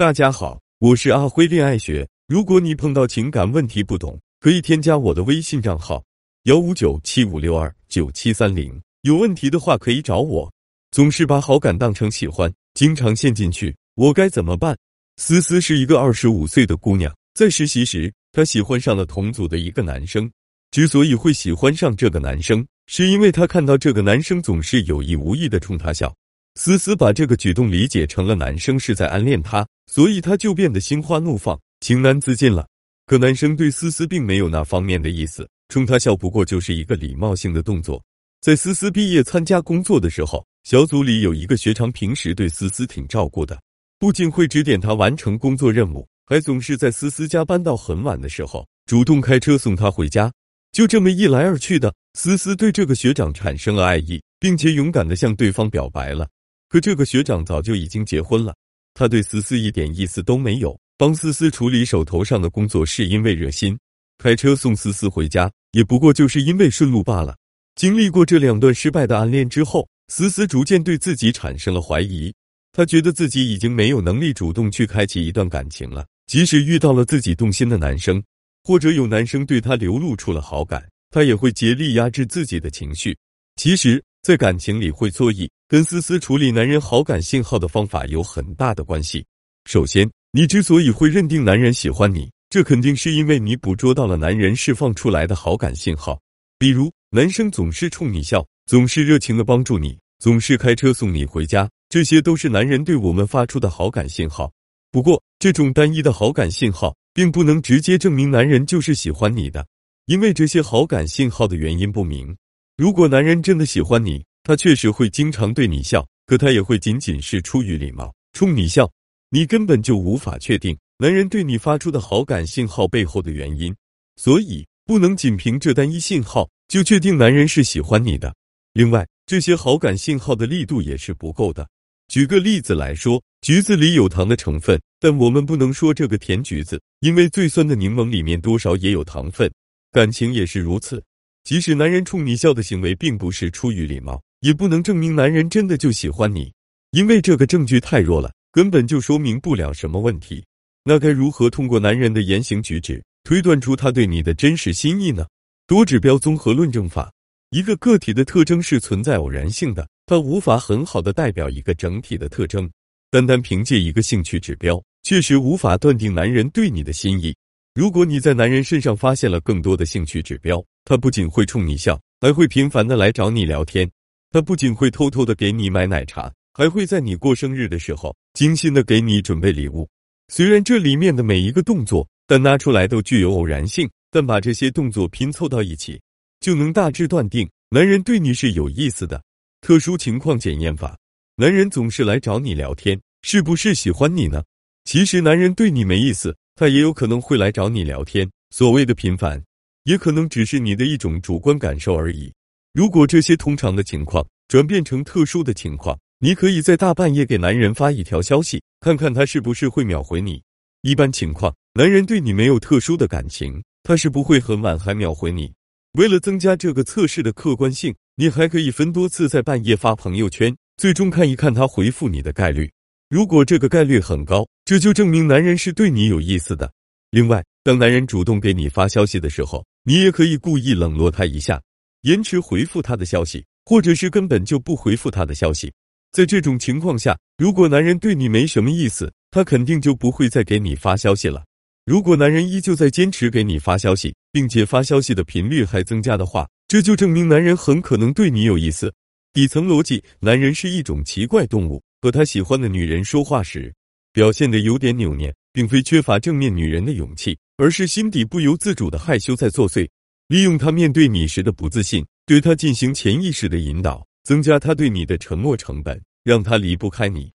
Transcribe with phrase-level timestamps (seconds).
[0.00, 2.08] 大家好，我是阿辉恋爱学。
[2.26, 6.02] 如果你碰到情感问题不懂，可以添加我的微信账号
[6.44, 8.80] 幺五九七五六二九七三零。
[9.02, 10.50] 有问题的话可以找我。
[10.90, 14.74] 总是把好感当成喜欢，经常陷进去，我该怎么办？
[15.18, 20.30] 思思是一个二十五岁的姑娘，在实习时，她喜欢上了同组的一个男生。
[20.70, 26.10] 之所以会喜欢上这个男生，是因为她看到这个男生总是有意无意的冲她笑。
[26.56, 32.66] 思思把这个举动理解成了男生是在暗恋她，所以她就变得心花怒放、情难自禁了。
[33.06, 38.02] 可男生对思思并没有那方面的意思，冲她笑不过就是一个礼貌性的动作。
[38.40, 43.60] 在思思毕业参加工作的时候，小组里有一个学长，平时对思思挺照顾的，
[43.98, 50.30] 不仅会指点她完成工作任务，还总是在思思加班到很晚的时候主动开车送她回家。
[50.72, 56.28] 就这么一来二去的，思思对这个学长产生了爱意，并且勇敢的向对方表白了。
[56.70, 58.54] 可这个学长早就已经结婚了，
[58.94, 63.76] 他对思思一点意思都没有，帮思思处理手头上的工作是因为热心，
[64.18, 67.36] 开车送思思回家也不过就是因为顺路罢了。
[67.74, 72.32] 经历过这两段失败的暗恋之后，思思逐渐对自己产生了怀疑，
[72.70, 76.06] 她觉得自己已经没有能力主动去开启一段感情了。
[76.28, 78.22] 即使遇到了自己动心的男生，
[78.62, 83.16] 或者有男生对她流露出了好感，她也会竭力压制自己的情绪。
[83.56, 85.50] 其实，在感情里会错意。
[85.70, 89.24] 跟思思处理男人好感信号的方法有很大的关系。
[89.66, 96.20] 首先，你之所以会认定男人喜欢你，这肯定是因为你捕捉到了男人释放出来的好感信号。
[96.58, 104.50] 比如，男生总是冲你笑，总是热情的帮助你，总是开车送你回家，这些都是男人对我们发出的好感信号。
[104.90, 109.64] 不过，这种单一的好感信号并不能直接证明男人就是喜欢你的，
[110.06, 112.36] 因为这些好感信号的原因不明。
[112.76, 118.90] 如果男人真的喜欢你，他确实会经常对你笑，可他也会仅仅是出于礼貌冲你笑，
[119.30, 123.74] 你根本就无法确定男人对你发出的好感信号背后的原因，
[124.16, 128.34] 所以不能仅凭这单一信号就确定男人是喜欢你的。
[128.72, 131.68] 另外，这些好感信号的力度也是不够的。
[132.08, 139.50] 举个例子来说，橘子里有糖的成分，但我们不能说这个甜橘子，因为最酸的柠檬里面多少也有糖分。
[139.92, 141.02] 感情也是如此，
[141.44, 144.20] 即使男人冲你笑的行为并不是出于礼貌。
[144.40, 146.52] 也不能证明男人真的就喜欢你，
[146.92, 150.44] 因为这个证据太弱了，根本就说明不了什么问题。
[150.82, 155.26] 那该如何通过男人的言行举止推断出他对你的真实心意呢？
[155.66, 157.12] 多指标综合论证法，
[157.50, 162.68] 一个个体的特征是存在偶然性的，它无法很好的代表一个整体的特征。
[163.10, 167.36] 单单凭借一个兴趣指标，确实无法断定男人对你的心意。
[167.74, 173.88] 如果你在男人身上发现了更多的兴趣指标，他不仅会冲你笑，还会频繁的来找你聊天。
[174.30, 179.88] 他不仅会偷偷的给你买奶茶，还会在你过生日的时候精心的给你准备礼物。
[180.28, 186.00] 虽然这里面的每一个动作，但拿出来都具有偶然性，但把这些动作拼凑到一起，
[186.38, 189.20] 就能大致断定男人对你是有意思的。
[189.60, 190.96] 特殊情况检验法：
[191.34, 194.42] 男人总是来找你聊天，是不是喜欢你呢？
[194.84, 198.30] 其实男人对你没意思，他也有可能会来找你聊天。
[198.50, 199.42] 所谓的频繁，
[199.84, 202.32] 也可能只是你的一种主观感受而已。
[202.72, 210.40] 如果这些通常的情况转变成特殊的情况，你可以在大半夜给男人发一条消息，看看他是不是会秒回你。
[210.82, 215.52] 一般情况，男人对你没有特殊的感情，他是不会很晚还秒回你。
[215.94, 222.70] 为了增加这个测试的客观性，你还可以分多次在半夜发朋友圈，最终看一看他回复你的概率。
[223.08, 226.72] 如果这个概率很高，这就证明男人是对你有意思的。
[227.10, 231.60] 另外，当男人主动给你发消息的时候，你也可以故意冷落他一下。
[232.02, 235.70] 延迟回复他的消息，或者是根本就不回复他的消息。
[236.12, 241.44] 在这种情况下，如果男人对你没什么意思，他肯定就不会再给你发消息了。
[241.84, 248.92] 如果男人依旧在坚持给你发消息，并且发消息的频率还增加的话，这就证明男人很可能对你有意思。
[249.32, 253.72] 底层逻辑：男人是一种奇怪动物，和他喜欢的女人说话时，
[254.12, 259.88] 表现的有点扭捏，并非缺乏正面女人的勇气，而是心底不由自主的害羞在作祟。
[260.30, 267.32] 利用他面对你时的不自信，对他进行潜意识的引导，增加他对你的沉默成本，让他离不开你。